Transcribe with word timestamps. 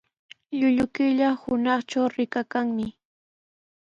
Llullu 0.59 0.85
killa 0.95 1.27
hunaqtraw 1.41 2.07
rikakannami. 2.15 2.87